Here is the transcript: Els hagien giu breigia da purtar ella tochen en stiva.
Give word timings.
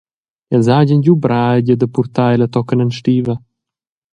Els 0.59 0.69
hagien 0.75 1.03
giu 1.07 1.15
breigia 1.25 1.77
da 1.83 1.87
purtar 1.97 2.27
ella 2.37 2.51
tochen 2.55 2.83
en 2.87 2.91
stiva. 2.99 3.35